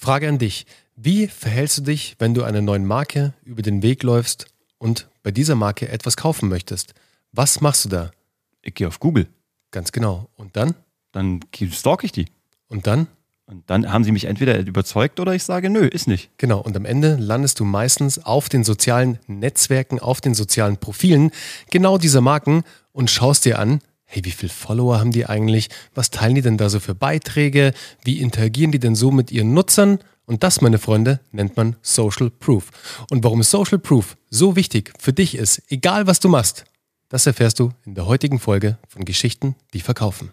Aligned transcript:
Frage 0.00 0.28
an 0.28 0.38
dich. 0.38 0.64
Wie 0.94 1.26
verhältst 1.26 1.78
du 1.78 1.82
dich, 1.82 2.14
wenn 2.20 2.32
du 2.32 2.44
einer 2.44 2.62
neuen 2.62 2.86
Marke 2.86 3.34
über 3.44 3.62
den 3.62 3.82
Weg 3.82 4.04
läufst 4.04 4.46
und 4.78 5.08
bei 5.24 5.32
dieser 5.32 5.56
Marke 5.56 5.88
etwas 5.88 6.16
kaufen 6.16 6.48
möchtest? 6.48 6.94
Was 7.32 7.60
machst 7.60 7.84
du 7.84 7.88
da? 7.88 8.12
Ich 8.62 8.74
gehe 8.74 8.86
auf 8.86 9.00
Google. 9.00 9.26
Ganz 9.72 9.90
genau. 9.90 10.28
Und 10.36 10.56
dann? 10.56 10.74
Dann 11.10 11.40
stalk 11.72 12.04
ich 12.04 12.12
die. 12.12 12.26
Und 12.68 12.86
dann? 12.86 13.08
Und 13.46 13.68
dann 13.68 13.92
haben 13.92 14.04
sie 14.04 14.12
mich 14.12 14.26
entweder 14.26 14.58
überzeugt 14.60 15.18
oder 15.18 15.34
ich 15.34 15.42
sage, 15.42 15.68
nö, 15.68 15.86
ist 15.86 16.06
nicht. 16.06 16.30
Genau, 16.36 16.60
und 16.60 16.76
am 16.76 16.84
Ende 16.84 17.16
landest 17.16 17.58
du 17.58 17.64
meistens 17.64 18.24
auf 18.24 18.48
den 18.48 18.62
sozialen 18.62 19.18
Netzwerken, 19.26 19.98
auf 19.98 20.20
den 20.20 20.34
sozialen 20.34 20.76
Profilen 20.76 21.32
genau 21.70 21.98
dieser 21.98 22.20
Marken 22.20 22.62
und 22.92 23.10
schaust 23.10 23.46
dir 23.46 23.58
an, 23.58 23.80
hey, 24.10 24.24
wie 24.24 24.30
viele 24.30 24.50
Follower 24.50 24.98
haben 24.98 25.12
die 25.12 25.26
eigentlich? 25.26 25.68
Was 25.94 26.10
teilen 26.10 26.34
die 26.34 26.42
denn 26.42 26.56
da 26.56 26.70
so 26.70 26.80
für 26.80 26.94
Beiträge? 26.94 27.72
Wie 28.02 28.20
interagieren 28.20 28.72
die 28.72 28.78
denn 28.78 28.94
so 28.94 29.10
mit 29.10 29.30
ihren 29.30 29.52
Nutzern? 29.52 29.98
Und 30.24 30.42
das, 30.42 30.60
meine 30.62 30.78
Freunde, 30.78 31.20
nennt 31.30 31.56
man 31.56 31.76
Social 31.82 32.30
Proof. 32.30 32.70
Und 33.10 33.22
warum 33.22 33.42
Social 33.42 33.78
Proof 33.78 34.16
so 34.30 34.56
wichtig 34.56 34.92
für 34.98 35.12
dich 35.12 35.36
ist, 35.36 35.62
egal 35.68 36.06
was 36.06 36.20
du 36.20 36.28
machst, 36.28 36.64
das 37.10 37.26
erfährst 37.26 37.60
du 37.60 37.70
in 37.84 37.94
der 37.94 38.06
heutigen 38.06 38.38
Folge 38.38 38.78
von 38.88 39.04
Geschichten, 39.04 39.56
die 39.74 39.80
verkaufen. 39.80 40.32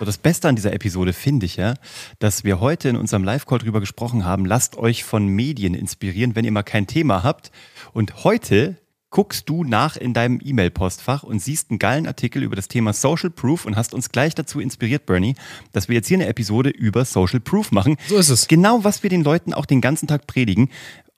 So, 0.00 0.04
das 0.04 0.18
Beste 0.18 0.48
an 0.48 0.56
dieser 0.56 0.72
Episode 0.72 1.12
finde 1.12 1.46
ich 1.46 1.56
ja, 1.56 1.74
dass 2.18 2.42
wir 2.42 2.58
heute 2.58 2.88
in 2.88 2.96
unserem 2.96 3.22
Live-Call 3.22 3.58
drüber 3.58 3.80
gesprochen 3.80 4.24
haben, 4.24 4.44
lasst 4.44 4.76
euch 4.76 5.04
von 5.04 5.26
Medien 5.26 5.74
inspirieren, 5.74 6.34
wenn 6.34 6.44
ihr 6.44 6.52
mal 6.52 6.62
kein 6.62 6.86
Thema 6.86 7.22
habt. 7.22 7.50
Und 7.92 8.24
heute 8.24 8.76
guckst 9.10 9.48
du 9.48 9.64
nach 9.64 9.96
in 9.96 10.14
deinem 10.14 10.40
E-Mail-Postfach 10.42 11.24
und 11.24 11.40
siehst 11.40 11.70
einen 11.70 11.78
geilen 11.78 12.06
Artikel 12.06 12.42
über 12.42 12.56
das 12.56 12.68
Thema 12.68 12.92
Social 12.92 13.30
Proof 13.30 13.66
und 13.66 13.76
hast 13.76 13.92
uns 13.92 14.10
gleich 14.10 14.34
dazu 14.34 14.60
inspiriert, 14.60 15.04
Bernie, 15.06 15.34
dass 15.72 15.88
wir 15.88 15.96
jetzt 15.96 16.08
hier 16.08 16.16
eine 16.16 16.28
Episode 16.28 16.70
über 16.70 17.04
Social 17.04 17.40
Proof 17.40 17.72
machen. 17.72 17.96
So 18.08 18.16
ist 18.18 18.28
es. 18.30 18.46
Genau, 18.46 18.84
was 18.84 19.02
wir 19.02 19.10
den 19.10 19.24
Leuten 19.24 19.52
auch 19.52 19.66
den 19.66 19.80
ganzen 19.80 20.06
Tag 20.06 20.26
predigen. 20.26 20.70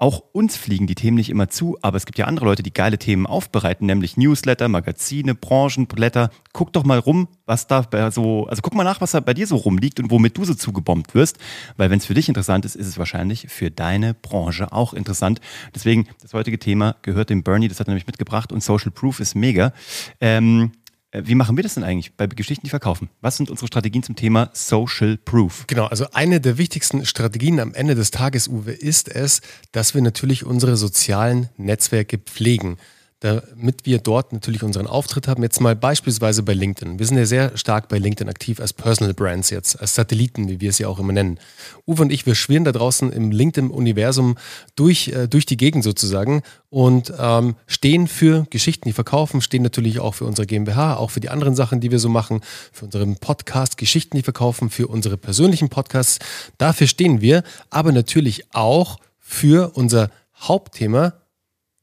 Auch 0.02 0.24
uns 0.32 0.56
fliegen 0.56 0.88
die 0.88 0.96
Themen 0.96 1.16
nicht 1.16 1.30
immer 1.30 1.48
zu, 1.48 1.78
aber 1.80 1.96
es 1.96 2.06
gibt 2.06 2.18
ja 2.18 2.24
andere 2.24 2.46
Leute, 2.46 2.64
die 2.64 2.72
geile 2.72 2.98
Themen 2.98 3.24
aufbereiten, 3.24 3.86
nämlich 3.86 4.16
Newsletter, 4.16 4.66
Magazine, 4.66 5.36
Branchenblätter. 5.36 6.30
Guck 6.52 6.72
doch 6.72 6.82
mal 6.82 6.98
rum, 6.98 7.28
was 7.46 7.68
da 7.68 7.86
so, 8.10 8.48
also 8.48 8.62
guck 8.62 8.74
mal 8.74 8.82
nach, 8.82 9.00
was 9.00 9.12
da 9.12 9.20
bei 9.20 9.32
dir 9.32 9.46
so 9.46 9.54
rumliegt 9.54 10.00
und 10.00 10.10
womit 10.10 10.36
du 10.36 10.44
so 10.44 10.54
zugebombt 10.54 11.14
wirst, 11.14 11.38
weil 11.76 11.88
wenn 11.88 11.98
es 11.98 12.06
für 12.06 12.14
dich 12.14 12.26
interessant 12.26 12.64
ist, 12.64 12.74
ist 12.74 12.88
es 12.88 12.98
wahrscheinlich 12.98 13.46
für 13.48 13.70
deine 13.70 14.12
Branche 14.12 14.72
auch 14.72 14.92
interessant. 14.92 15.40
Deswegen, 15.72 16.08
das 16.20 16.34
heutige 16.34 16.58
Thema 16.58 16.96
gehört 17.02 17.30
dem 17.30 17.44
Bernie, 17.44 17.68
das 17.68 17.78
hat 17.78 17.86
er 17.86 17.90
nämlich 17.90 18.08
mitgebracht 18.08 18.50
und 18.50 18.60
Social 18.60 18.90
Proof 18.90 19.20
ist 19.20 19.36
mega. 19.36 19.72
Ähm, 20.20 20.72
äh, 20.74 20.81
wie 21.12 21.34
machen 21.34 21.56
wir 21.56 21.62
das 21.62 21.74
denn 21.74 21.84
eigentlich 21.84 22.14
bei 22.14 22.26
Geschichten, 22.26 22.64
die 22.64 22.70
verkaufen? 22.70 23.10
Was 23.20 23.36
sind 23.36 23.50
unsere 23.50 23.66
Strategien 23.66 24.02
zum 24.02 24.16
Thema 24.16 24.50
Social 24.54 25.18
Proof? 25.18 25.66
Genau, 25.66 25.86
also 25.86 26.06
eine 26.12 26.40
der 26.40 26.56
wichtigsten 26.56 27.04
Strategien 27.04 27.60
am 27.60 27.74
Ende 27.74 27.94
des 27.94 28.10
Tages, 28.10 28.48
Uwe, 28.48 28.72
ist 28.72 29.08
es, 29.08 29.42
dass 29.72 29.94
wir 29.94 30.00
natürlich 30.00 30.46
unsere 30.46 30.76
sozialen 30.76 31.50
Netzwerke 31.58 32.18
pflegen 32.18 32.78
damit 33.22 33.86
wir 33.86 33.98
dort 33.98 34.32
natürlich 34.32 34.64
unseren 34.64 34.88
Auftritt 34.88 35.28
haben. 35.28 35.44
Jetzt 35.44 35.60
mal 35.60 35.76
beispielsweise 35.76 36.42
bei 36.42 36.54
LinkedIn. 36.54 36.98
Wir 36.98 37.06
sind 37.06 37.16
ja 37.18 37.24
sehr 37.24 37.56
stark 37.56 37.88
bei 37.88 37.98
LinkedIn 37.98 38.28
aktiv 38.28 38.58
als 38.58 38.72
Personal 38.72 39.14
Brands 39.14 39.50
jetzt, 39.50 39.80
als 39.80 39.94
Satelliten, 39.94 40.48
wie 40.48 40.60
wir 40.60 40.70
es 40.70 40.80
ja 40.80 40.88
auch 40.88 40.98
immer 40.98 41.12
nennen. 41.12 41.38
Uwe 41.86 42.02
und 42.02 42.12
ich, 42.12 42.26
wir 42.26 42.34
schwirren 42.34 42.64
da 42.64 42.72
draußen 42.72 43.12
im 43.12 43.30
LinkedIn-Universum 43.30 44.36
durch, 44.74 45.08
äh, 45.08 45.28
durch 45.28 45.46
die 45.46 45.56
Gegend 45.56 45.84
sozusagen 45.84 46.42
und 46.68 47.12
ähm, 47.16 47.54
stehen 47.68 48.08
für 48.08 48.44
Geschichten, 48.50 48.88
die 48.88 48.92
verkaufen, 48.92 49.40
stehen 49.40 49.62
natürlich 49.62 50.00
auch 50.00 50.16
für 50.16 50.24
unsere 50.24 50.46
GmbH, 50.46 50.96
auch 50.96 51.12
für 51.12 51.20
die 51.20 51.28
anderen 51.28 51.54
Sachen, 51.54 51.78
die 51.78 51.92
wir 51.92 52.00
so 52.00 52.08
machen, 52.08 52.40
für 52.72 52.86
unseren 52.86 53.18
Podcast, 53.18 53.78
Geschichten, 53.78 54.16
die 54.16 54.24
verkaufen, 54.24 54.68
für 54.68 54.88
unsere 54.88 55.16
persönlichen 55.16 55.68
Podcasts. 55.68 56.18
Dafür 56.58 56.88
stehen 56.88 57.20
wir, 57.20 57.44
aber 57.70 57.92
natürlich 57.92 58.46
auch 58.52 58.98
für 59.20 59.76
unser 59.76 60.10
Hauptthema, 60.40 61.12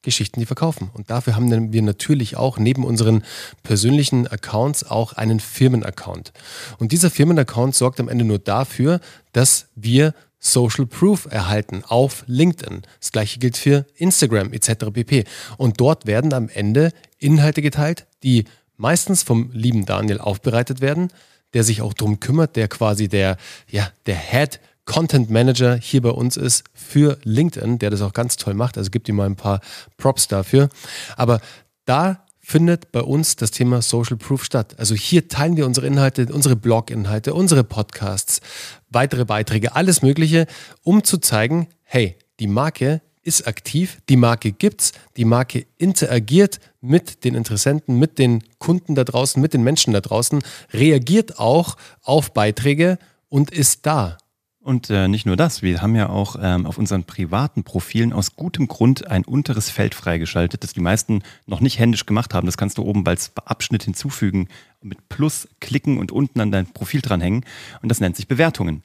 Geschichten, 0.01 0.39
die 0.39 0.45
verkaufen. 0.45 0.89
Und 0.93 1.09
dafür 1.09 1.35
haben 1.35 1.73
wir 1.73 1.81
natürlich 1.81 2.37
auch 2.37 2.57
neben 2.57 2.85
unseren 2.85 3.23
persönlichen 3.63 4.27
Accounts 4.27 4.83
auch 4.83 5.13
einen 5.13 5.39
Firmenaccount. 5.39 6.31
Und 6.77 6.91
dieser 6.91 7.09
Firmenaccount 7.09 7.75
sorgt 7.75 7.99
am 7.99 8.07
Ende 8.07 8.25
nur 8.25 8.39
dafür, 8.39 9.01
dass 9.33 9.67
wir 9.75 10.13
Social 10.39 10.85
Proof 10.85 11.27
erhalten 11.29 11.83
auf 11.85 12.23
LinkedIn. 12.27 12.83
Das 12.99 13.11
gleiche 13.11 13.39
gilt 13.39 13.57
für 13.57 13.85
Instagram 13.95 14.53
etc. 14.53 14.85
pp. 14.93 15.25
Und 15.57 15.81
dort 15.81 16.05
werden 16.05 16.33
am 16.33 16.47
Ende 16.47 16.93
Inhalte 17.17 17.61
geteilt, 17.61 18.07
die 18.23 18.45
meistens 18.77 19.23
vom 19.23 19.51
lieben 19.51 19.85
Daniel 19.85 20.19
aufbereitet 20.19 20.79
werden, 20.79 21.11
der 21.53 21.65
sich 21.65 21.81
auch 21.81 21.93
darum 21.93 22.21
kümmert, 22.21 22.55
der 22.55 22.69
quasi 22.69 23.09
der, 23.09 23.35
ja, 23.69 23.91
der 24.05 24.15
Head 24.15 24.61
Content 24.89 25.29
Manager 25.29 25.75
hier 25.75 26.01
bei 26.01 26.09
uns 26.09 26.35
ist 26.35 26.63
für 26.73 27.19
LinkedIn, 27.23 27.77
der 27.77 27.91
das 27.91 28.01
auch 28.01 28.11
ganz 28.11 28.37
toll 28.37 28.55
macht. 28.55 28.75
Also 28.75 28.89
gibt 28.89 29.07
ihm 29.07 29.17
mal 29.17 29.27
ein 29.27 29.35
paar 29.35 29.61
Props 29.97 30.27
dafür. 30.27 30.69
Aber 31.15 31.41
da 31.85 32.25
findet 32.39 32.91
bei 32.91 33.01
uns 33.01 33.35
das 33.35 33.51
Thema 33.51 33.83
Social 33.83 34.17
Proof 34.17 34.43
statt. 34.43 34.75
Also 34.79 34.95
hier 34.95 35.27
teilen 35.27 35.57
wir 35.57 35.67
unsere 35.67 35.85
Inhalte, 35.85 36.25
unsere 36.33 36.55
Blog-Inhalte, 36.55 37.35
unsere 37.35 37.63
Podcasts, 37.63 38.41
weitere 38.89 39.25
Beiträge, 39.25 39.75
alles 39.75 40.01
Mögliche, 40.01 40.47
um 40.81 41.03
zu 41.03 41.19
zeigen, 41.19 41.67
hey, 41.83 42.15
die 42.39 42.47
Marke 42.47 43.01
ist 43.21 43.47
aktiv, 43.47 43.99
die 44.09 44.17
Marke 44.17 44.51
gibt's, 44.51 44.93
die 45.17 45.25
Marke 45.25 45.67
interagiert 45.77 46.59
mit 46.81 47.23
den 47.25 47.35
Interessenten, 47.35 47.99
mit 47.99 48.17
den 48.17 48.43
Kunden 48.57 48.95
da 48.95 49.03
draußen, 49.03 49.39
mit 49.39 49.53
den 49.53 49.61
Menschen 49.61 49.93
da 49.93 50.01
draußen, 50.01 50.41
reagiert 50.73 51.37
auch 51.37 51.77
auf 52.01 52.33
Beiträge 52.33 52.97
und 53.27 53.51
ist 53.51 53.85
da. 53.85 54.17
Und 54.61 54.89
äh, 54.89 55.07
nicht 55.07 55.25
nur 55.25 55.37
das, 55.37 55.61
wir 55.61 55.81
haben 55.81 55.95
ja 55.95 56.09
auch 56.09 56.35
ähm, 56.41 56.65
auf 56.65 56.77
unseren 56.77 57.05
privaten 57.05 57.63
Profilen 57.63 58.11
aus 58.11 58.35
gutem 58.35 58.67
Grund 58.67 59.07
ein 59.07 59.23
unteres 59.23 59.69
Feld 59.69 59.95
freigeschaltet, 59.95 60.63
das 60.63 60.73
die 60.73 60.81
meisten 60.81 61.23
noch 61.45 61.61
nicht 61.61 61.79
händisch 61.79 62.05
gemacht 62.05 62.33
haben. 62.33 62.45
Das 62.45 62.57
kannst 62.57 62.77
du 62.77 62.83
oben 62.83 63.07
als 63.07 63.31
Abschnitt 63.45 63.83
hinzufügen 63.83 64.49
mit 64.81 65.09
Plus 65.09 65.47
klicken 65.59 65.97
und 65.97 66.11
unten 66.11 66.39
an 66.39 66.51
dein 66.51 66.67
Profil 66.67 67.01
dranhängen. 67.01 67.45
Und 67.81 67.89
das 67.89 67.99
nennt 67.99 68.15
sich 68.15 68.27
Bewertungen. 68.27 68.83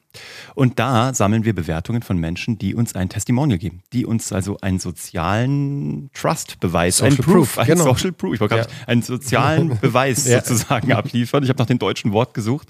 Und 0.53 0.79
da 0.79 1.13
sammeln 1.13 1.45
wir 1.45 1.53
Bewertungen 1.53 2.01
von 2.01 2.17
Menschen, 2.17 2.57
die 2.57 2.75
uns 2.75 2.95
ein 2.95 3.09
Testimonial 3.09 3.57
geben, 3.57 3.81
die 3.93 4.05
uns 4.05 4.31
also 4.31 4.57
einen 4.61 4.79
sozialen 4.79 6.09
Trust-Beweis, 6.13 7.01
einen 7.01 7.17
Proof, 7.17 7.57
einen 7.57 7.67
genau. 7.67 7.83
Social 7.85 8.11
Proof, 8.11 8.35
ich 8.35 8.39
wollte 8.39 8.57
ja. 8.57 8.67
einen 8.87 9.01
sozialen 9.01 9.77
Beweis 9.81 10.27
ja. 10.27 10.41
sozusagen 10.41 10.91
abliefern. 10.93 11.43
Ich 11.43 11.49
habe 11.49 11.59
nach 11.59 11.67
dem 11.67 11.79
deutschen 11.79 12.11
Wort 12.11 12.33
gesucht. 12.33 12.69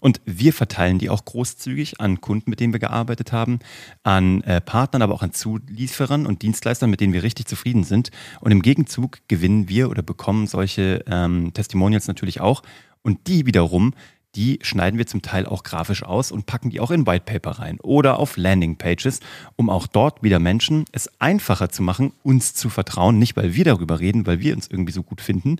Und 0.00 0.20
wir 0.24 0.52
verteilen 0.52 0.98
die 0.98 1.10
auch 1.10 1.24
großzügig 1.24 2.00
an 2.00 2.20
Kunden, 2.20 2.50
mit 2.50 2.60
denen 2.60 2.72
wir 2.72 2.80
gearbeitet 2.80 3.32
haben, 3.32 3.58
an 4.02 4.42
äh, 4.42 4.60
Partnern, 4.60 5.02
aber 5.02 5.14
auch 5.14 5.22
an 5.22 5.32
Zulieferern 5.32 6.26
und 6.26 6.42
Dienstleistern, 6.42 6.90
mit 6.90 7.00
denen 7.00 7.12
wir 7.12 7.22
richtig 7.22 7.46
zufrieden 7.46 7.84
sind. 7.84 8.10
Und 8.40 8.52
im 8.52 8.62
Gegenzug 8.62 9.18
gewinnen 9.28 9.68
wir 9.68 9.90
oder 9.90 10.02
bekommen 10.02 10.46
solche 10.46 11.04
ähm, 11.06 11.52
Testimonials 11.54 12.08
natürlich 12.08 12.40
auch 12.40 12.53
auch. 12.54 12.62
Und 13.02 13.26
die 13.26 13.44
wiederum, 13.46 13.92
die 14.36 14.58
schneiden 14.62 14.98
wir 14.98 15.06
zum 15.06 15.22
Teil 15.22 15.46
auch 15.46 15.62
grafisch 15.62 16.02
aus 16.02 16.32
und 16.32 16.46
packen 16.46 16.70
die 16.70 16.80
auch 16.80 16.90
in 16.90 17.06
White 17.06 17.24
Paper 17.26 17.52
rein 17.52 17.78
oder 17.80 18.18
auf 18.18 18.36
Landing 18.36 18.76
Pages, 18.76 19.20
um 19.56 19.70
auch 19.70 19.86
dort 19.86 20.22
wieder 20.22 20.38
Menschen 20.38 20.84
es 20.92 21.10
einfacher 21.20 21.70
zu 21.70 21.82
machen, 21.82 22.12
uns 22.22 22.54
zu 22.54 22.68
vertrauen. 22.68 23.18
Nicht, 23.18 23.36
weil 23.36 23.54
wir 23.54 23.64
darüber 23.64 24.00
reden, 24.00 24.26
weil 24.26 24.40
wir 24.40 24.54
uns 24.54 24.66
irgendwie 24.68 24.92
so 24.92 25.02
gut 25.02 25.20
finden, 25.20 25.56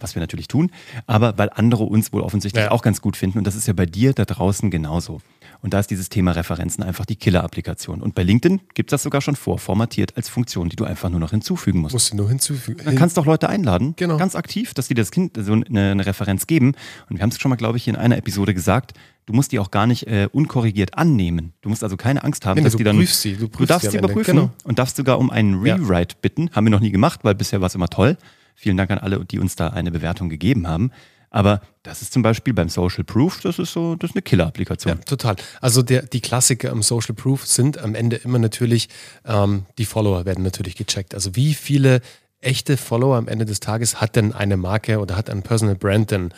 was 0.00 0.14
wir 0.14 0.20
natürlich 0.20 0.48
tun, 0.48 0.70
aber 1.06 1.38
weil 1.38 1.50
andere 1.50 1.84
uns 1.84 2.12
wohl 2.12 2.22
offensichtlich 2.22 2.64
ja. 2.64 2.70
auch 2.70 2.82
ganz 2.82 3.00
gut 3.00 3.16
finden. 3.16 3.38
Und 3.38 3.46
das 3.46 3.54
ist 3.54 3.66
ja 3.66 3.72
bei 3.72 3.86
dir 3.86 4.12
da 4.12 4.24
draußen 4.24 4.70
genauso. 4.70 5.20
Und 5.60 5.74
da 5.74 5.80
ist 5.80 5.90
dieses 5.90 6.08
Thema 6.08 6.32
Referenzen 6.32 6.84
einfach 6.84 7.04
die 7.04 7.16
Killer-Applikation. 7.16 8.00
Und 8.00 8.14
bei 8.14 8.22
LinkedIn 8.22 8.60
gibt 8.74 8.90
es 8.90 8.92
das 8.92 9.02
sogar 9.02 9.20
schon 9.20 9.34
vorformatiert 9.34 10.16
als 10.16 10.28
Funktion, 10.28 10.68
die 10.68 10.76
du 10.76 10.84
einfach 10.84 11.10
nur 11.10 11.18
noch 11.18 11.30
hinzufügen 11.30 11.80
musst. 11.80 11.94
Musst 11.94 12.12
du 12.12 12.16
nur 12.16 12.28
hinzufügen. 12.28 12.84
Dann 12.84 12.94
kannst 12.94 13.16
du 13.16 13.22
auch 13.22 13.26
Leute 13.26 13.48
einladen, 13.48 13.94
genau. 13.96 14.18
ganz 14.18 14.36
aktiv, 14.36 14.72
dass 14.74 14.86
die 14.86 14.94
das 14.94 15.10
Kind 15.10 15.36
so 15.36 15.52
eine, 15.52 15.90
eine 15.90 16.06
Referenz 16.06 16.46
geben. 16.46 16.74
Und 17.10 17.16
wir 17.16 17.22
haben 17.22 17.30
es 17.30 17.40
schon 17.40 17.48
mal, 17.48 17.56
glaube 17.56 17.76
ich, 17.76 17.88
in 17.88 17.96
einer 17.96 18.17
Episode 18.18 18.54
gesagt, 18.54 18.92
du 19.26 19.32
musst 19.32 19.52
die 19.52 19.58
auch 19.58 19.70
gar 19.70 19.86
nicht 19.86 20.06
äh, 20.06 20.28
unkorrigiert 20.30 20.96
annehmen. 20.96 21.52
Du 21.60 21.68
musst 21.68 21.82
also 21.82 21.96
keine 21.96 22.24
Angst 22.24 22.46
haben, 22.46 22.58
nee, 22.58 22.64
dass 22.64 22.72
du 22.72 22.78
die 22.78 22.84
dann. 22.84 22.96
Prüfst 22.96 23.22
sie, 23.22 23.36
du, 23.36 23.48
du 23.48 23.66
darfst 23.66 23.90
sie 23.90 23.98
überprüfen 23.98 24.36
genau. 24.36 24.50
und 24.64 24.78
darfst 24.78 24.96
sogar 24.96 25.18
um 25.18 25.30
einen 25.30 25.54
Rewrite 25.60 26.14
ja. 26.14 26.18
bitten. 26.20 26.50
Haben 26.52 26.66
wir 26.66 26.70
noch 26.70 26.80
nie 26.80 26.90
gemacht, 26.90 27.20
weil 27.22 27.34
bisher 27.34 27.60
war 27.60 27.66
es 27.66 27.74
immer 27.74 27.88
toll. 27.88 28.16
Vielen 28.54 28.76
Dank 28.76 28.90
an 28.90 28.98
alle, 28.98 29.24
die 29.24 29.38
uns 29.38 29.54
da 29.56 29.68
eine 29.68 29.90
Bewertung 29.90 30.28
gegeben 30.28 30.66
haben. 30.66 30.90
Aber 31.30 31.60
das 31.82 32.02
ist 32.02 32.12
zum 32.12 32.22
Beispiel 32.22 32.54
beim 32.54 32.68
Social 32.68 33.04
Proof, 33.04 33.40
das 33.42 33.58
ist 33.58 33.72
so, 33.72 33.96
das 33.96 34.10
ist 34.10 34.16
eine 34.16 34.22
Killer-Applikation. 34.22 34.96
Ja, 34.96 35.04
total. 35.04 35.36
Also 35.60 35.82
der, 35.82 36.02
die 36.02 36.20
Klassiker 36.20 36.72
am 36.72 36.82
Social 36.82 37.14
Proof 37.14 37.46
sind 37.46 37.78
am 37.78 37.94
Ende 37.94 38.16
immer 38.16 38.38
natürlich, 38.38 38.88
ähm, 39.26 39.66
die 39.76 39.84
Follower 39.84 40.24
werden 40.24 40.42
natürlich 40.42 40.74
gecheckt. 40.74 41.14
Also 41.14 41.36
wie 41.36 41.54
viele 41.54 42.00
echte 42.40 42.76
Follower 42.76 43.16
am 43.16 43.28
Ende 43.28 43.44
des 43.44 43.60
Tages 43.60 44.00
hat 44.00 44.16
denn 44.16 44.32
eine 44.32 44.56
Marke 44.56 45.00
oder 45.00 45.16
hat 45.16 45.28
ein 45.28 45.42
Personal 45.42 45.74
Brand 45.74 46.10
denn? 46.10 46.32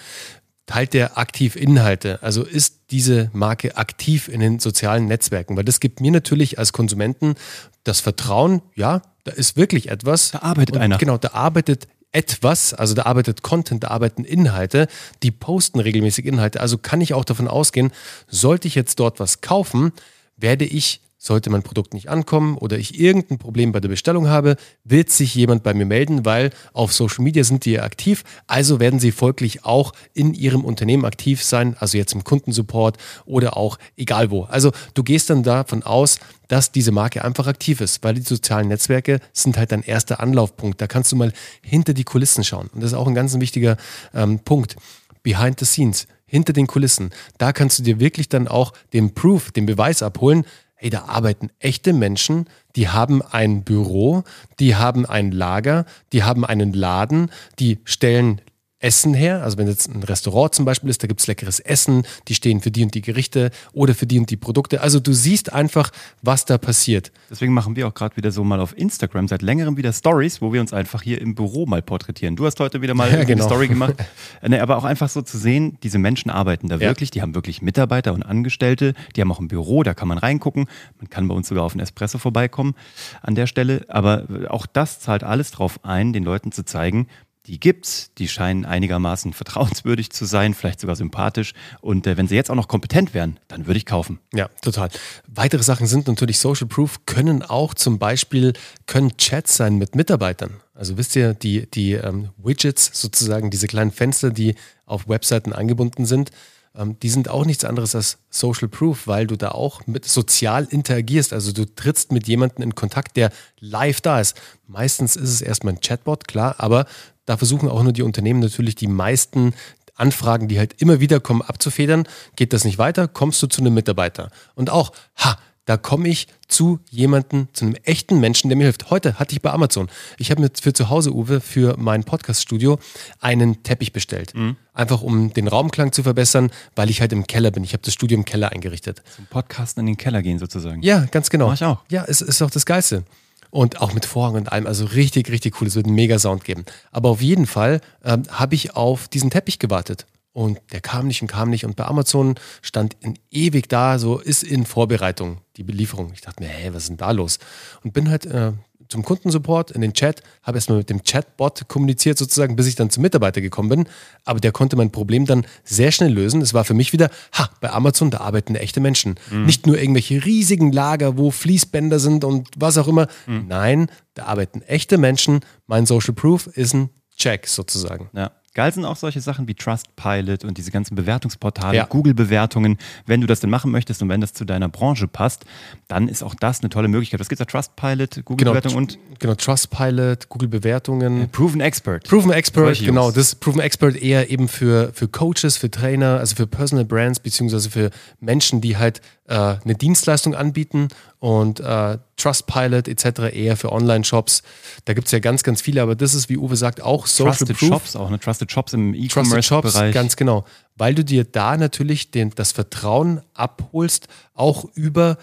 Teilt 0.71 0.95
der 0.95 1.19
aktiv 1.19 1.57
Inhalte? 1.57 2.23
Also 2.23 2.45
ist 2.45 2.77
diese 2.93 3.29
Marke 3.33 3.77
aktiv 3.77 4.29
in 4.29 4.39
den 4.39 4.61
sozialen 4.61 5.07
Netzwerken? 5.07 5.57
Weil 5.57 5.65
das 5.65 5.81
gibt 5.81 6.01
mir 6.01 6.13
natürlich 6.13 6.61
als 6.61 6.73
Konsumenten 6.73 7.35
das 7.83 7.99
Vertrauen, 7.99 8.63
ja, 8.77 9.03
da 9.25 9.33
ist 9.33 9.57
wirklich 9.57 9.89
etwas. 9.89 10.31
Da 10.31 10.43
arbeitet 10.43 10.77
und 10.77 10.83
einer. 10.83 10.99
Genau, 10.99 11.19
da 11.19 11.33
arbeitet 11.33 11.89
etwas, 12.13 12.73
also 12.73 12.95
da 12.95 13.03
arbeitet 13.03 13.43
Content, 13.43 13.83
da 13.83 13.89
arbeiten 13.89 14.23
Inhalte, 14.23 14.87
die 15.25 15.33
posten 15.33 15.81
regelmäßig 15.81 16.25
Inhalte. 16.25 16.61
Also 16.61 16.79
kann 16.79 17.01
ich 17.01 17.15
auch 17.15 17.25
davon 17.25 17.49
ausgehen, 17.49 17.91
sollte 18.29 18.69
ich 18.69 18.77
jetzt 18.77 19.01
dort 19.01 19.19
was 19.19 19.41
kaufen, 19.41 19.93
werde 20.37 20.65
ich 20.65 21.01
sollte 21.23 21.51
mein 21.51 21.63
Produkt 21.63 21.93
nicht 21.93 22.09
ankommen 22.09 22.57
oder 22.57 22.79
ich 22.79 22.99
irgendein 22.99 23.37
Problem 23.37 23.73
bei 23.73 23.81
der 23.81 23.91
Bestellung 23.91 24.29
habe, 24.29 24.57
wird 24.85 25.11
sich 25.11 25.35
jemand 25.35 25.63
bei 25.63 25.75
mir 25.75 25.85
melden, 25.85 26.25
weil 26.25 26.51
auf 26.73 26.95
Social 26.95 27.23
Media 27.23 27.45
sind 27.45 27.67
die 27.67 27.73
ja 27.73 27.83
aktiv. 27.83 28.25
Also 28.47 28.81
werden 28.81 28.99
sie 28.99 29.13
folglich 29.13 29.67
auch 29.67 29.93
in 30.15 30.33
ihrem 30.33 30.65
Unternehmen 30.65 31.05
aktiv 31.05 31.45
sein, 31.45 31.77
also 31.79 31.99
jetzt 31.99 32.15
im 32.15 32.25
Kundensupport 32.25 32.97
oder 33.27 33.59
auch 33.59 33.79
egal 33.99 34.31
wo. 34.31 34.45
Also 34.45 34.73
du 34.95 35.03
gehst 35.03 35.29
dann 35.29 35.43
davon 35.43 35.83
aus, 35.83 36.19
dass 36.49 36.73
diese 36.73 36.91
Marke 36.91 37.23
einfach 37.23 37.47
aktiv 37.47 37.83
ist, 37.83 38.03
weil 38.03 38.15
die 38.15 38.23
sozialen 38.23 38.69
Netzwerke 38.69 39.21
sind 39.35 39.59
halt 39.59 39.73
dein 39.73 39.83
erster 39.83 40.21
Anlaufpunkt. 40.21 40.81
Da 40.81 40.87
kannst 40.87 41.13
du 41.13 41.17
mal 41.17 41.35
hinter 41.61 41.93
die 41.93 42.05
Kulissen 42.05 42.45
schauen. 42.45 42.71
Und 42.73 42.83
das 42.83 42.93
ist 42.93 42.99
auch 42.99 43.07
ein 43.07 43.15
ganz 43.15 43.39
wichtiger 43.39 43.77
ähm, 44.15 44.39
Punkt. 44.39 44.77
Behind 45.23 45.61
the 45.61 45.67
scenes 45.67 46.07
hinter 46.25 46.55
den 46.55 46.67
Kulissen. 46.67 47.11
Da 47.37 47.53
kannst 47.53 47.79
du 47.79 47.83
dir 47.83 48.01
wirklich 48.01 48.31
dann 48.31 48.49
auch 48.49 48.73
den 48.95 49.13
Proof, 49.13 49.51
den 49.51 49.67
Beweis 49.67 50.03
abholen, 50.03 50.47
hey, 50.81 50.89
da 50.89 51.05
arbeiten 51.05 51.51
echte 51.59 51.93
Menschen, 51.93 52.47
die 52.75 52.89
haben 52.89 53.21
ein 53.21 53.65
Büro, 53.65 54.25
die 54.61 54.77
haben 54.77 55.05
ein 55.05 55.31
Lager, 55.31 55.85
die 56.15 56.23
haben 56.23 56.47
einen 56.47 56.73
Laden, 56.73 57.31
die 57.59 57.81
stellen 57.85 58.41
Essen 58.81 59.13
her. 59.13 59.43
Also 59.43 59.59
wenn 59.59 59.69
jetzt 59.69 59.89
ein 59.89 60.03
Restaurant 60.03 60.55
zum 60.55 60.65
Beispiel 60.65 60.89
ist, 60.89 61.03
da 61.03 61.07
gibt 61.07 61.21
es 61.21 61.27
leckeres 61.27 61.61
Essen, 61.61 62.05
die 62.29 62.35
stehen 62.35 62.61
für 62.61 62.71
die 62.71 62.83
und 62.83 62.95
die 62.95 63.03
Gerichte 63.03 63.51
oder 63.73 63.95
für 63.95 64.07
die 64.07 64.19
und 64.19 64.31
die 64.31 64.39
Produkte. 64.39 64.81
Also 64.81 65.01
du 65.01 65.13
siehst 65.13 65.53
einfach, 65.53 65.91
was 66.23 66.47
da 66.47 66.57
passiert. 66.57 67.13
Deswegen 67.31 67.53
machen 67.53 67.77
wir 67.77 67.87
auch 67.87 67.95
gerade 67.95 68.17
wieder 68.17 68.33
so 68.33 68.43
mal 68.43 68.59
auf 68.59 68.77
Instagram 68.77 69.29
seit 69.29 69.43
längerem 69.43 69.77
wieder 69.77 69.93
Stories, 69.93 70.41
wo 70.41 70.53
wir 70.53 70.63
uns 70.63 70.73
einfach 70.73 71.03
hier 71.03 71.21
im 71.21 71.35
Büro 71.35 71.67
mal 71.67 71.83
porträtieren. 71.83 72.37
Du 72.37 72.47
hast 72.47 72.59
heute 72.59 72.81
wieder 72.81 72.95
mal 72.95 73.11
ja, 73.11 73.25
genau. 73.25 73.33
eine 73.33 73.43
Story 73.43 73.69
gemacht. 73.69 73.95
nee, 74.49 74.59
aber 74.59 74.79
auch 74.79 74.85
einfach 74.85 75.11
so 75.11 75.21
zu 75.21 75.37
sehen, 75.37 75.77
diese 75.83 75.99
Menschen 75.99 76.31
arbeiten 76.31 76.69
da 76.69 76.81
wirklich, 76.81 77.11
ja. 77.11 77.13
die 77.13 77.23
haben 77.23 77.35
wirklich 77.35 77.61
Mitarbeiter 77.61 78.15
und 78.15 78.23
Angestellte, 78.23 78.95
die 79.15 79.21
haben 79.21 79.31
auch 79.31 79.41
ein 79.41 79.49
Büro, 79.49 79.83
da 79.83 79.93
kann 79.93 80.09
man 80.09 80.17
reingucken. 80.17 80.67
Man 80.99 81.11
kann 81.11 81.29
bei 81.29 81.35
uns 81.35 81.49
sogar 81.49 81.65
auf 81.65 81.73
einen 81.73 81.81
Espresso 81.81 82.17
vorbeikommen 82.17 82.75
an 83.21 83.35
der 83.35 83.47
Stelle. 83.47 83.85
Aber 83.89 84.27
auch 84.49 84.65
das 84.65 85.01
zahlt 85.01 85.23
alles 85.23 85.51
darauf 85.51 85.85
ein, 85.85 86.15
den 86.15 86.25
Leuten 86.25 86.51
zu 86.51 86.65
zeigen, 86.65 87.07
die 87.47 87.59
gibt's, 87.59 88.13
die 88.19 88.29
scheinen 88.29 88.65
einigermaßen 88.65 89.33
vertrauenswürdig 89.33 90.11
zu 90.11 90.25
sein, 90.25 90.55
vielleicht 90.55 90.81
sogar 90.81 90.97
sympathisch. 90.97 91.53
Und 91.81 92.07
äh, 92.07 92.17
wenn 92.17 92.29
sie 92.29 92.35
jetzt 92.35 92.51
auch 92.51 92.55
noch 92.55 92.69
kompetent 92.69 93.15
wären, 93.15 93.39
dann 93.49 93.67
würde 93.67 93.79
ich 93.79 93.87
kaufen. 93.87 94.21
Ja, 94.35 94.49
total. 94.63 94.91
Weitere 95.27 95.63
Sachen 95.63 95.87
sind 95.87 96.07
natürlich 96.07 96.39
Social 96.39 96.67
Proof, 96.67 97.07
können 97.07 97.43
auch 97.43 97.75
zum 97.75 97.99
Beispiel, 97.99 98.53
können 98.87 99.17
Chats 99.17 99.57
sein 99.57 99.77
mit 99.77 99.95
Mitarbeitern. 99.97 100.61
Also 100.75 100.97
wisst 100.97 101.17
ihr, 101.17 101.35
die, 101.35 101.69
die 101.71 101.93
ähm, 101.93 102.31
Widgets 102.37 102.91
sozusagen, 102.93 103.51
diese 103.51 103.67
kleinen 103.67 103.91
Fenster, 103.91 104.31
die 104.31 104.55
auf 104.87 105.09
Webseiten 105.09 105.53
angebunden 105.53 106.07
sind, 106.07 106.31
ähm, 106.75 106.99
die 107.01 107.09
sind 107.09 107.29
auch 107.29 107.45
nichts 107.45 107.65
anderes 107.65 107.95
als 107.95 108.19
Social 108.31 108.69
Proof, 108.69 109.07
weil 109.07 109.27
du 109.27 109.37
da 109.37 109.51
auch 109.51 109.87
mit 109.87 110.05
sozial 110.05 110.67
interagierst. 110.71 111.33
Also 111.33 111.53
du 111.53 111.65
trittst 111.65 112.13
mit 112.13 112.29
jemandem 112.29 112.63
in 112.63 112.75
Kontakt, 112.75 113.17
der 113.17 113.31
live 113.59 114.01
da 114.01 114.21
ist. 114.21 114.41
Meistens 114.67 115.17
ist 115.17 115.31
es 115.31 115.43
erstmal 115.43 115.75
ein 115.75 115.81
Chatbot, 115.81 116.29
klar, 116.29 116.57
aber 116.59 116.87
da 117.31 117.37
versuchen 117.37 117.69
auch 117.69 117.85
nur 117.85 117.93
die 117.93 118.03
Unternehmen 118.03 118.41
natürlich 118.41 118.75
die 118.75 118.89
meisten 118.89 119.55
Anfragen, 119.95 120.49
die 120.49 120.59
halt 120.59 120.83
immer 120.83 120.99
wieder 120.99 121.21
kommen, 121.21 121.43
abzufedern. 121.43 122.09
Geht 122.35 122.53
das 122.53 122.65
nicht 122.65 122.77
weiter, 122.77 123.07
kommst 123.07 123.41
du 123.41 123.47
zu 123.47 123.61
einem 123.61 123.73
Mitarbeiter. 123.73 124.33
Und 124.57 124.69
auch, 124.69 124.91
ha, 125.17 125.39
da 125.65 125.77
komme 125.77 126.09
ich 126.09 126.27
zu 126.49 126.81
jemandem, 126.91 127.47
zu 127.53 127.67
einem 127.67 127.77
echten 127.85 128.19
Menschen, 128.19 128.49
der 128.49 128.57
mir 128.57 128.65
hilft. 128.65 128.91
Heute 128.91 129.21
hatte 129.21 129.33
ich 129.33 129.43
bei 129.43 129.53
Amazon, 129.53 129.89
ich 130.19 130.33
habe 130.33 130.41
mir 130.41 130.51
für 130.61 130.73
zu 130.73 130.89
Hause, 130.89 131.15
Uwe, 131.15 131.41
für 131.41 131.77
mein 131.79 132.03
Podcast-Studio 132.03 132.81
einen 133.21 133.63
Teppich 133.63 133.93
bestellt. 133.93 134.35
Mhm. 134.35 134.57
Einfach 134.75 135.01
um 135.01 135.33
den 135.33 135.47
Raumklang 135.47 135.93
zu 135.93 136.03
verbessern, 136.03 136.51
weil 136.75 136.91
ich 136.91 137.01
halt 137.01 137.13
im 137.13 137.29
Keller 137.29 137.53
bin. 137.53 137.63
Ich 137.63 137.75
habe 137.75 137.85
das 137.85 137.95
Studio 137.95 138.19
im 138.19 138.25
Keller 138.25 138.51
eingerichtet. 138.51 139.05
Zum 139.15 139.27
Podcasten 139.27 139.83
in 139.83 139.87
den 139.87 139.97
Keller 139.97 140.23
gehen 140.23 140.41
sozusagen. 140.41 140.83
Ja, 140.83 141.05
ganz 141.13 141.31
genau. 141.31 141.47
Mach 141.47 141.55
ich 141.55 141.65
auch. 141.65 141.85
Ja, 141.91 142.05
es 142.09 142.23
ist 142.23 142.43
auch 142.43 142.51
das 142.51 142.67
Geilste. 142.67 143.05
Und 143.51 143.81
auch 143.81 143.93
mit 143.93 144.07
Vorhang 144.07 144.35
und 144.37 144.53
allem. 144.53 144.67
Also 144.67 144.85
richtig, 144.85 145.31
richtig 145.31 145.61
cool. 145.61 145.67
Es 145.67 145.75
wird 145.75 145.87
einen 145.87 145.95
mega 145.95 146.19
Sound 146.19 146.45
geben. 146.45 146.65
Aber 146.93 147.09
auf 147.11 147.21
jeden 147.21 147.47
Fall 147.47 147.81
ähm, 148.05 148.23
habe 148.31 148.55
ich 148.55 148.77
auf 148.77 149.09
diesen 149.09 149.31
Teppich 149.31 149.59
gewartet. 149.59 150.07
Und 150.33 150.61
der 150.71 150.81
kam 150.81 151.09
nicht 151.09 151.23
und 151.23 151.29
kam 151.29 151.51
nicht. 151.51 151.65
Und 151.65 151.75
bei 151.75 151.85
Amazon 151.85 152.37
stand 152.63 152.97
in 153.01 153.19
ewig 153.31 153.69
da, 153.69 153.99
so 153.99 154.19
ist 154.19 154.45
in 154.45 154.65
Vorbereitung 154.65 155.39
die 155.57 155.65
Belieferung. 155.65 156.13
Ich 156.15 156.21
dachte 156.21 156.43
mir, 156.43 156.49
hey, 156.49 156.73
was 156.73 156.85
ist 156.85 156.91
denn 156.91 156.97
da 156.99 157.11
los? 157.11 157.41
Und 157.83 157.93
bin 157.93 158.09
halt 158.09 158.27
äh, 158.27 158.53
zum 158.91 159.03
Kundensupport 159.03 159.71
in 159.71 159.81
den 159.81 159.95
Chat, 159.95 160.23
habe 160.43 160.59
erstmal 160.59 160.79
mit 160.79 160.91
dem 160.91 161.03
Chatbot 161.03 161.69
kommuniziert 161.69 162.19
sozusagen, 162.19 162.57
bis 162.57 162.67
ich 162.67 162.75
dann 162.75 162.91
zum 162.91 163.03
Mitarbeiter 163.03 163.41
gekommen 163.41 163.69
bin. 163.69 163.89
Aber 164.25 164.41
der 164.41 164.53
konnte 164.53 164.77
mein 164.77 164.91
Problem 164.91 165.27
dann 165.27 165.47
sehr 165.65 165.93
schnell 165.93 166.13
lösen. 166.13 166.43
Es 166.43 166.53
war 166.53 166.65
für 166.65 166.75
mich 166.75 166.93
wieder, 166.93 167.11
ha, 167.33 167.51
bei 167.61 167.71
Amazon, 167.71 168.11
da 168.11 168.19
arbeiten 168.19 168.55
echte 168.57 168.81
Menschen. 168.81 169.15
Mhm. 169.31 169.47
Nicht 169.47 169.67
nur 169.67 169.79
irgendwelche 169.79 170.25
riesigen 170.25 170.73
Lager, 170.73 171.17
wo 171.17 171.31
Fließbänder 171.31 171.99
sind 171.99 172.25
und 172.25 172.49
was 172.57 172.77
auch 172.77 172.89
immer. 172.89 173.07
Mhm. 173.27 173.47
Nein, 173.49 173.91
da 174.15 174.25
arbeiten 174.25 174.63
echte 174.63 174.99
Menschen. 174.99 175.41
Mein 175.67 175.87
Social 175.87 176.15
Proof 176.15 176.49
ist 176.49 176.75
ein 176.75 176.91
Check 177.17 177.47
sozusagen. 177.47 178.11
Ja. 178.13 178.33
Geil 178.53 178.73
sind 178.73 178.85
auch 178.85 178.97
solche 178.97 179.21
Sachen 179.21 179.47
wie 179.47 179.55
Trustpilot 179.55 180.45
und 180.45 180.59
diese 180.59 180.73
ganzen 180.73 180.97
Bewertungsportale, 180.97 181.77
ja. 181.77 181.85
Google-Bewertungen. 181.85 182.79
Wenn 183.07 183.21
du 183.21 183.29
das 183.29 183.39
denn 183.39 183.49
machen 183.49 183.71
möchtest 183.71 184.03
und 184.03 184.09
wenn 184.09 184.21
das 184.21 184.33
zu 184.33 184.45
deiner 184.45 184.69
Branche 184.69 185.07
passt, 185.07 185.45
dann 185.87 186.09
ist 186.09 186.25
auch 186.25 186.35
das 186.35 186.61
eine 186.61 186.69
tolle 186.69 186.89
Möglichkeit. 186.89 187.21
Was 187.21 187.29
gibt 187.29 187.41
es 187.41 187.47
da? 187.47 187.51
Trustpilot, 187.51 188.25
Google-Bewertungen 188.25 188.89
genau, 188.89 189.03
und? 189.05 189.19
Genau, 189.21 189.35
Trustpilot, 189.37 190.29
Google-Bewertungen. 190.29 191.31
Proven 191.31 191.61
Expert. 191.61 192.09
Proven 192.09 192.33
Expert, 192.33 192.81
genau. 192.81 193.13
Das 193.13 193.29
ist 193.29 193.35
Proven 193.37 193.61
Expert 193.61 193.95
eher 193.97 194.31
eben 194.31 194.49
für, 194.49 194.91
für 194.95 195.07
Coaches, 195.07 195.57
für 195.57 195.71
Trainer, 195.71 196.19
also 196.19 196.35
für 196.35 196.49
Personal 196.49 196.85
Brands, 196.85 197.21
beziehungsweise 197.21 197.71
für 197.71 197.91
Menschen, 198.19 198.61
die 198.61 198.77
halt 198.77 199.01
äh, 199.31 199.57
eine 199.65 199.75
Dienstleistung 199.77 200.35
anbieten 200.35 200.89
und 201.21 201.61
äh, 201.61 201.99
Trustpilot 202.17 202.89
etc. 202.89 203.33
eher 203.33 203.57
für 203.57 203.71
Online-Shops. 203.71 204.43
Da 204.85 204.93
gibt 204.93 205.07
es 205.07 205.13
ja 205.13 205.21
ganz, 205.21 205.45
ganz 205.45 205.63
viele, 205.63 205.83
aber 205.83 205.95
das 205.95 206.15
ist, 206.15 206.29
wie 206.29 206.37
Uwe 206.37 206.57
sagt, 206.57 206.83
auch 206.83 207.07
Social 207.07 207.37
Trusted 207.37 207.57
Proof. 207.57 207.69
Shops 207.69 207.97
auch, 207.97 208.11
ne? 208.11 208.19
Trusted 208.19 208.51
Shops 208.51 208.73
im 208.73 208.93
E-Commerce-Bereich. 208.93 209.95
Ganz 209.95 210.17
genau, 210.17 210.45
weil 210.77 210.95
du 210.95 211.05
dir 211.05 211.25
da 211.25 211.57
natürlich 211.57 212.11
den, 212.11 212.31
das 212.35 212.53
Vertrauen 212.53 213.21
abholst, 213.33 214.09
auch 214.35 214.65
über 214.75 215.17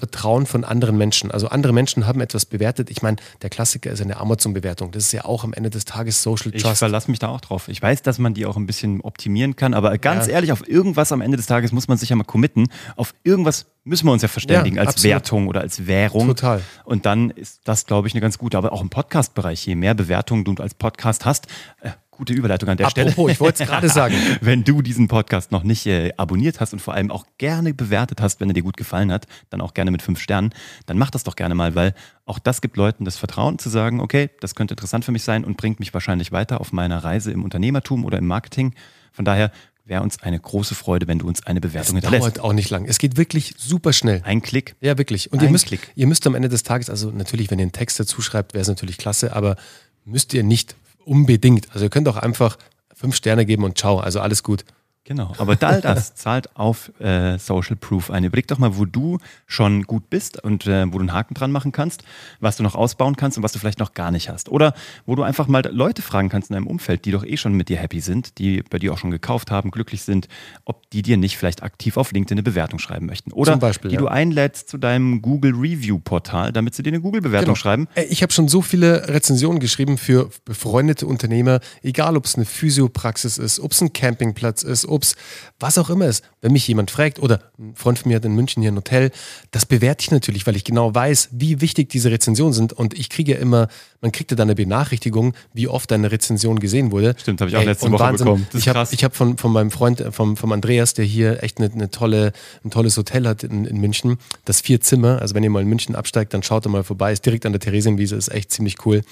Vertrauen 0.00 0.46
von 0.46 0.64
anderen 0.64 0.96
Menschen. 0.96 1.30
Also 1.30 1.48
andere 1.48 1.74
Menschen 1.74 2.06
haben 2.06 2.20
etwas 2.22 2.46
bewertet. 2.46 2.90
Ich 2.90 3.02
meine, 3.02 3.18
der 3.42 3.50
Klassiker 3.50 3.90
ist 3.90 4.00
eine 4.00 4.16
Amazon-Bewertung. 4.16 4.92
Das 4.92 5.04
ist 5.04 5.12
ja 5.12 5.26
auch 5.26 5.44
am 5.44 5.52
Ende 5.52 5.68
des 5.68 5.84
Tages 5.84 6.22
Social 6.22 6.50
Trust. 6.52 6.64
Ich 6.64 6.78
verlasse 6.78 7.10
mich 7.10 7.18
da 7.18 7.28
auch 7.28 7.40
drauf. 7.42 7.68
Ich 7.68 7.82
weiß, 7.82 8.00
dass 8.00 8.18
man 8.18 8.32
die 8.32 8.46
auch 8.46 8.56
ein 8.56 8.66
bisschen 8.66 9.02
optimieren 9.02 9.56
kann, 9.56 9.74
aber 9.74 9.96
ganz 9.98 10.26
ja. 10.26 10.32
ehrlich, 10.32 10.52
auf 10.52 10.66
irgendwas 10.66 11.12
am 11.12 11.20
Ende 11.20 11.36
des 11.36 11.46
Tages 11.46 11.70
muss 11.70 11.86
man 11.86 11.98
sich 11.98 12.08
ja 12.08 12.16
mal 12.16 12.24
committen. 12.24 12.68
Auf 12.96 13.14
irgendwas 13.24 13.66
müssen 13.84 14.06
wir 14.06 14.12
uns 14.12 14.22
ja 14.22 14.28
verständigen 14.28 14.76
ja, 14.76 14.82
als 14.82 14.94
absolut. 14.94 15.12
Wertung 15.12 15.48
oder 15.48 15.60
als 15.60 15.86
Währung. 15.86 16.28
Total. 16.28 16.62
Und 16.84 17.04
dann 17.04 17.28
ist 17.28 17.60
das, 17.64 17.84
glaube 17.84 18.08
ich, 18.08 18.14
eine 18.14 18.22
ganz 18.22 18.38
gute. 18.38 18.56
Aber 18.56 18.72
auch 18.72 18.80
im 18.80 18.88
Podcast-Bereich, 18.88 19.66
je 19.66 19.74
mehr 19.74 19.94
Bewertungen 19.94 20.44
du 20.44 20.54
als 20.54 20.74
Podcast 20.74 21.26
hast, 21.26 21.46
äh, 21.82 21.90
gute 22.20 22.34
Überleitung 22.34 22.68
an 22.68 22.76
der 22.76 22.86
Apropos, 22.86 23.12
Stelle. 23.14 23.32
ich 23.32 23.40
wollte 23.40 23.62
es 23.62 23.68
gerade 23.68 23.88
sagen. 24.00 24.14
wenn 24.42 24.62
du 24.62 24.82
diesen 24.82 25.08
Podcast 25.08 25.52
noch 25.52 25.62
nicht 25.62 25.86
äh, 25.86 26.12
abonniert 26.18 26.60
hast 26.60 26.74
und 26.74 26.78
vor 26.80 26.92
allem 26.92 27.10
auch 27.10 27.24
gerne 27.38 27.72
bewertet 27.72 28.20
hast, 28.20 28.40
wenn 28.40 28.50
er 28.50 28.52
dir 28.52 28.62
gut 28.62 28.76
gefallen 28.76 29.10
hat, 29.10 29.26
dann 29.48 29.62
auch 29.62 29.72
gerne 29.72 29.90
mit 29.90 30.02
fünf 30.02 30.20
Sternen, 30.20 30.52
dann 30.84 30.98
mach 30.98 31.10
das 31.10 31.24
doch 31.24 31.34
gerne 31.34 31.54
mal, 31.54 31.74
weil 31.74 31.94
auch 32.26 32.38
das 32.38 32.60
gibt 32.60 32.76
Leuten 32.76 33.06
das 33.06 33.16
Vertrauen 33.16 33.58
zu 33.58 33.70
sagen, 33.70 34.00
okay, 34.02 34.28
das 34.40 34.54
könnte 34.54 34.74
interessant 34.74 35.06
für 35.06 35.12
mich 35.12 35.22
sein 35.22 35.46
und 35.46 35.56
bringt 35.56 35.80
mich 35.80 35.94
wahrscheinlich 35.94 36.30
weiter 36.30 36.60
auf 36.60 36.72
meiner 36.72 37.02
Reise 37.02 37.32
im 37.32 37.42
Unternehmertum 37.42 38.04
oder 38.04 38.18
im 38.18 38.26
Marketing. 38.26 38.74
Von 39.12 39.24
daher 39.24 39.50
wäre 39.86 40.02
uns 40.02 40.22
eine 40.22 40.38
große 40.38 40.74
Freude, 40.74 41.08
wenn 41.08 41.20
du 41.20 41.26
uns 41.26 41.46
eine 41.46 41.62
Bewertung 41.62 41.96
es 41.96 42.02
hinterlässt. 42.02 42.36
dauert 42.36 42.40
auch 42.40 42.52
nicht 42.52 42.68
lang. 42.68 42.84
Es 42.84 42.98
geht 42.98 43.16
wirklich 43.16 43.54
super 43.56 43.94
schnell. 43.94 44.20
Ein 44.26 44.42
Klick. 44.42 44.76
Ja, 44.82 44.98
wirklich. 44.98 45.32
Und 45.32 45.38
Ein 45.38 45.46
ihr 45.46 45.50
müsst, 45.52 45.66
Klick. 45.68 45.90
ihr 45.96 46.06
müsst 46.06 46.26
am 46.26 46.34
Ende 46.34 46.50
des 46.50 46.64
Tages, 46.64 46.90
also 46.90 47.10
natürlich, 47.10 47.50
wenn 47.50 47.58
ihr 47.58 47.62
einen 47.64 47.72
Text 47.72 47.98
dazu 47.98 48.20
schreibt, 48.20 48.52
wäre 48.52 48.60
es 48.60 48.68
natürlich 48.68 48.98
klasse, 48.98 49.34
aber 49.34 49.56
müsst 50.04 50.34
ihr 50.34 50.42
nicht 50.42 50.76
unbedingt. 51.04 51.70
Also 51.72 51.86
ihr 51.86 51.90
könnt 51.90 52.08
auch 52.08 52.16
einfach 52.16 52.56
fünf 52.94 53.16
Sterne 53.16 53.46
geben 53.46 53.64
und 53.64 53.78
ciao. 53.78 53.98
Also 53.98 54.20
alles 54.20 54.42
gut. 54.42 54.64
Genau, 55.04 55.32
aber 55.38 55.56
all 55.62 55.80
das 55.82 56.14
zahlt 56.14 56.54
auf 56.56 56.92
äh, 57.00 57.38
Social 57.38 57.76
Proof 57.76 58.10
ein. 58.10 58.24
Überleg 58.24 58.46
doch 58.48 58.58
mal, 58.58 58.76
wo 58.76 58.84
du 58.84 59.18
schon 59.46 59.84
gut 59.84 60.10
bist 60.10 60.42
und 60.42 60.66
äh, 60.66 60.86
wo 60.88 60.98
du 60.98 61.00
einen 61.00 61.12
Haken 61.12 61.34
dran 61.34 61.50
machen 61.52 61.72
kannst, 61.72 62.04
was 62.38 62.56
du 62.56 62.62
noch 62.62 62.74
ausbauen 62.74 63.16
kannst 63.16 63.38
und 63.38 63.42
was 63.42 63.52
du 63.52 63.58
vielleicht 63.58 63.78
noch 63.78 63.94
gar 63.94 64.10
nicht 64.10 64.28
hast. 64.28 64.50
Oder 64.50 64.74
wo 65.06 65.14
du 65.14 65.22
einfach 65.22 65.48
mal 65.48 65.62
Leute 65.72 66.02
fragen 66.02 66.28
kannst 66.28 66.50
in 66.50 66.54
deinem 66.54 66.66
Umfeld, 66.66 67.06
die 67.06 67.12
doch 67.12 67.24
eh 67.24 67.36
schon 67.38 67.54
mit 67.54 67.68
dir 67.68 67.78
happy 67.78 68.00
sind, 68.00 68.38
die 68.38 68.62
bei 68.62 68.78
dir 68.78 68.92
auch 68.92 68.98
schon 68.98 69.10
gekauft 69.10 69.50
haben, 69.50 69.70
glücklich 69.70 70.02
sind, 70.02 70.28
ob 70.64 70.88
die 70.90 71.02
dir 71.02 71.16
nicht 71.16 71.38
vielleicht 71.38 71.62
aktiv 71.62 71.96
auf 71.96 72.12
LinkedIn 72.12 72.36
eine 72.36 72.42
Bewertung 72.42 72.78
schreiben 72.78 73.06
möchten. 73.06 73.32
Oder 73.32 73.56
Beispiel, 73.56 73.88
die 73.90 73.94
ja. 73.94 74.00
du 74.00 74.08
einlädst 74.08 74.68
zu 74.68 74.76
deinem 74.76 75.22
Google 75.22 75.54
Review 75.54 75.98
Portal, 75.98 76.52
damit 76.52 76.74
sie 76.74 76.82
dir 76.82 76.90
eine 76.90 77.00
Google-Bewertung 77.00 77.54
genau. 77.54 77.54
schreiben. 77.54 77.88
Ich 78.10 78.22
habe 78.22 78.32
schon 78.32 78.48
so 78.48 78.60
viele 78.60 79.08
Rezensionen 79.08 79.60
geschrieben 79.60 79.96
für 79.96 80.30
befreundete 80.44 81.06
Unternehmer, 81.06 81.60
egal 81.82 82.16
ob 82.16 82.26
es 82.26 82.34
eine 82.34 82.44
Physiopraxis 82.44 83.38
ist, 83.38 83.60
ob 83.60 83.72
es 83.72 83.80
ein 83.80 83.92
Campingplatz 83.92 84.62
ist, 84.62 84.84
Obst, 84.90 85.16
was 85.58 85.78
auch 85.78 85.90
immer 85.90 86.06
ist. 86.06 86.24
Wenn 86.40 86.52
mich 86.52 86.66
jemand 86.68 86.90
fragt 86.90 87.18
oder 87.18 87.40
ein 87.58 87.74
Freund 87.74 87.98
von 87.98 88.08
mir 88.10 88.16
hat 88.16 88.24
in 88.24 88.34
München 88.34 88.62
hier 88.62 88.72
ein 88.72 88.76
Hotel, 88.76 89.10
das 89.50 89.66
bewerte 89.66 90.02
ich 90.02 90.10
natürlich, 90.10 90.46
weil 90.46 90.56
ich 90.56 90.64
genau 90.64 90.94
weiß, 90.94 91.30
wie 91.32 91.60
wichtig 91.60 91.88
diese 91.88 92.10
Rezensionen 92.10 92.52
sind 92.52 92.72
und 92.72 92.98
ich 92.98 93.08
kriege 93.08 93.32
ja 93.32 93.38
immer, 93.38 93.68
man 94.00 94.12
kriegt 94.12 94.30
ja 94.30 94.36
dann 94.36 94.48
eine 94.48 94.54
Benachrichtigung, 94.54 95.34
wie 95.52 95.68
oft 95.68 95.90
deine 95.90 96.10
Rezension 96.10 96.58
gesehen 96.58 96.90
wurde. 96.90 97.14
Stimmt, 97.18 97.40
habe 97.40 97.50
ich 97.50 97.56
auch 97.56 97.60
Ey, 97.60 97.66
letzte 97.66 97.90
Woche 97.92 98.00
Wahnsinn. 98.00 98.24
bekommen. 98.24 98.46
Das 98.52 98.62
ich 98.62 98.68
habe 98.68 98.86
hab 98.86 99.16
von, 99.16 99.36
von 99.36 99.52
meinem 99.52 99.70
Freund, 99.70 100.02
vom, 100.10 100.36
vom 100.36 100.52
Andreas, 100.52 100.94
der 100.94 101.04
hier 101.04 101.42
echt 101.42 101.58
eine, 101.58 101.70
eine 101.72 101.90
tolle, 101.90 102.32
ein 102.64 102.70
tolles 102.70 102.96
Hotel 102.96 103.26
hat 103.26 103.44
in, 103.44 103.64
in 103.64 103.78
München, 103.78 104.18
das 104.44 104.60
vier 104.60 104.80
Zimmer, 104.80 105.20
also 105.20 105.34
wenn 105.34 105.44
ihr 105.44 105.50
mal 105.50 105.62
in 105.62 105.68
München 105.68 105.94
absteigt, 105.94 106.32
dann 106.34 106.42
schaut 106.42 106.64
da 106.64 106.70
mal 106.70 106.84
vorbei, 106.84 107.12
ist 107.12 107.26
direkt 107.26 107.46
an 107.46 107.52
der 107.52 107.60
Theresienwiese, 107.60 108.16
ist 108.16 108.28
echt 108.28 108.52
ziemlich 108.52 108.86
cool. 108.86 109.02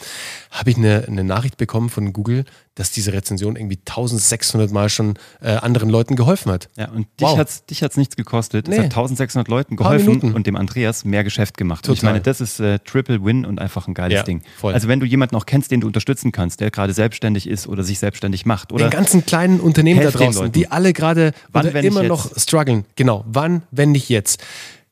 Habe 0.51 0.71
ich 0.71 0.77
eine, 0.77 1.05
eine 1.07 1.25
Nachricht 1.25 1.59
bekommen 1.59 1.91
von 1.91 2.13
Google, 2.13 2.45
dass 2.79 2.93
diese 2.93 3.13
Rezension 3.13 3.57
irgendwie 3.57 3.79
1600 3.79 4.71
Mal 4.71 4.89
schon 4.89 5.15
äh, 5.41 5.51
anderen 5.51 5.91
Leuten 5.91 6.15
geholfen 6.15 6.53
hat. 6.53 6.69
Ja, 6.77 6.89
und 6.91 7.09
dich 7.19 7.27
wow. 7.27 7.37
hat 7.37 7.49
es 7.49 7.67
dich 7.67 7.83
hat's 7.83 7.97
nichts 7.97 8.15
gekostet. 8.15 8.69
Nee. 8.69 8.75
Es 8.75 8.79
hat 8.79 8.85
1600 8.87 9.49
Leuten 9.49 9.77
geholfen 9.77 10.33
und 10.33 10.47
dem 10.47 10.55
Andreas 10.55 11.05
mehr 11.05 11.25
Geschäft 11.25 11.57
gemacht. 11.57 11.89
Ich 11.89 12.03
meine, 12.03 12.21
das 12.21 12.41
ist 12.41 12.61
äh, 12.61 12.79
Triple 12.79 13.25
Win 13.25 13.45
und 13.45 13.61
einfach 13.61 13.89
ein 13.89 13.95
geiles 13.95 14.15
ja, 14.15 14.23
Ding. 14.23 14.43
Voll. 14.59 14.75
Also 14.79 14.87
wenn 14.87 15.01
du 15.01 15.07
jemanden 15.07 15.35
noch 15.35 15.45
kennst, 15.45 15.73
den 15.73 15.81
du 15.81 15.89
unterstützen 15.89 16.31
kannst, 16.31 16.61
der 16.61 16.71
gerade 16.71 16.93
selbstständig 16.93 17.49
ist 17.49 17.67
oder 17.67 17.83
sich 17.83 17.99
selbstständig 17.99 18.47
macht. 18.47 18.73
Oder 18.73 18.87
den 18.87 18.93
ganzen 18.93 19.27
kleinen 19.27 19.59
Unternehmen 19.59 20.01
da 20.01 20.13
draußen, 20.13 20.53
die 20.53 20.71
alle 20.71 20.93
gerade 20.93 21.33
immer 21.83 22.05
noch 22.05 22.31
strugglen. 22.39 22.85
Genau, 22.95 23.25
wann, 23.27 23.63
wenn 23.73 23.91
nicht 23.91 24.09
jetzt? 24.09 24.41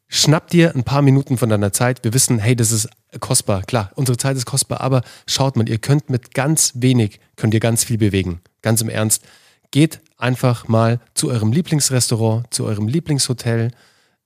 Schnapp 0.09 0.50
dir 0.50 0.75
ein 0.75 0.83
paar 0.83 1.02
Minuten 1.02 1.38
von 1.38 1.49
deiner 1.50 1.73
Zeit. 1.73 2.02
Wir 2.02 2.12
wissen, 2.14 2.40
hey, 2.40 2.57
das 2.57 2.73
ist 2.73 2.88
kostbar. 3.21 3.62
Klar, 3.62 3.93
unsere 3.95 4.19
Zeit 4.19 4.37
ist 4.37 4.45
kostbar, 4.45 4.81
aber 4.81 5.02
schaut 5.28 5.55
mal, 5.55 5.69
ihr 5.69 5.78
könnt 5.78 6.11
mit 6.11 6.35
ganz 6.35 6.73
wenig, 6.75 7.21
könnt 7.37 7.55
ihr 7.55 7.61
ganz 7.61 7.85
viel 7.85 7.99
bewegen. 7.99 8.40
Ganz 8.62 8.81
im 8.81 8.88
Ernst. 8.88 9.23
Geht 9.71 10.00
einfach 10.19 10.66
mal 10.66 10.99
zu 11.14 11.31
eurem 11.31 11.52
Lieblingsrestaurant, 11.52 12.52
zu 12.52 12.64
eurem 12.64 12.88
Lieblingshotel, 12.88 13.71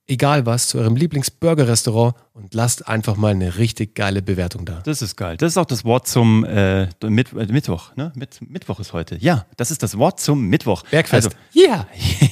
egal 0.07 0.47
was, 0.47 0.69
zu 0.69 0.79
eurem 0.79 0.97
Lieblingsburger-Restaurant 0.97 2.15
und 2.41 2.55
lasst 2.55 2.89
einfach 2.89 3.17
mal 3.17 3.33
eine 3.33 3.59
richtig 3.59 3.95
geile 3.95 4.23
Bewertung 4.23 4.65
da. 4.65 4.81
Das 4.85 5.03
ist 5.03 5.17
geil. 5.17 5.37
Das 5.37 5.53
ist 5.53 5.57
auch 5.57 5.67
das 5.67 5.85
Wort 5.85 6.09
zum 6.09 6.45
äh, 6.45 6.89
Mitt 7.03 7.33
äh, 7.33 7.47
Mittwoch. 7.47 7.95
Ne? 7.97 8.13
Mitt 8.15 8.39
Mittwoch 8.49 8.81
ist 8.81 8.93
heute. 8.93 9.17
Ja, 9.21 9.47
das 9.57 9.71
ist 9.71 9.83
das 9.83 9.99
Wort 9.99 10.21
zum 10.21 10.47
Mittwoch. 10.49 10.83
Bergfest. 10.91 11.29
Also, 11.29 11.39
ja. 11.53 11.87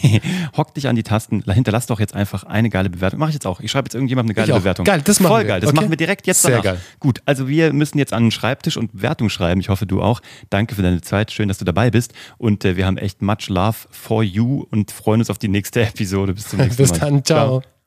hock 0.57 0.75
dich 0.75 0.89
an 0.89 0.97
die 0.97 1.03
Tasten, 1.03 1.43
hinterlass 1.43 1.87
doch 1.87 2.01
jetzt 2.01 2.15
einfach 2.15 2.45
eine 2.45 2.71
geile 2.71 2.91
Bewertung. 2.91 3.21
Mach 3.21 3.29
ich 3.29 3.35
jetzt 3.35 3.47
auch. 3.47 3.61
Ich 3.61 3.71
schreibe 3.71 3.87
jetzt 3.87 3.95
irgendjemandem 3.95 4.37
eine 4.37 4.47
geile 4.47 4.59
Bewertung. 4.59 4.85
Geil, 4.85 5.03
das 5.03 5.21
machen 5.21 5.33
Voll 5.33 5.41
wir. 5.41 5.49
geil. 5.49 5.61
Das 5.61 5.71
okay. 5.71 5.77
machen 5.77 5.91
wir 5.91 5.97
direkt 5.97 6.27
jetzt 6.27 6.43
Sehr 6.43 6.61
geil. 6.61 6.81
Gut, 7.01 7.21
also 7.27 7.49
wir 7.49 7.73
müssen 7.73 7.99
jetzt 7.99 8.13
an 8.13 8.25
den 8.25 8.31
Schreibtisch 8.31 8.77
und 8.77 8.93
Bewertung 8.93 9.29
schreiben. 9.29 9.61
Ich 9.61 9.69
hoffe, 9.69 9.87
du 9.87 10.03
auch. 10.03 10.21
Danke 10.51 10.75
für 10.75 10.83
deine 10.83 11.01
Zeit. 11.01 11.33
Schön, 11.33 11.49
dass 11.49 11.59
du 11.59 11.65
dabei 11.65 11.91
bist. 11.91 12.13
Und 12.39 12.65
äh, 12.65 12.77
wir 12.77 12.87
haben 12.87 12.99
echt 12.99 13.23
much 13.23 13.49
love 13.49 13.77
for 13.91 14.23
you 14.23 14.65
und 14.71 14.91
freuen 14.91 15.21
uns 15.21 15.31
auf 15.31 15.39
die 15.39 15.49
nächste 15.49 15.83
Episode. 15.83 16.35
Bis 16.35 16.49
zum 16.49 16.59
nächsten 16.61 16.83
Mal. 16.83 16.89
Bis 16.91 16.99
dann. 16.99 17.25
Ciao. 17.25 17.61
Ciao. 17.61 17.78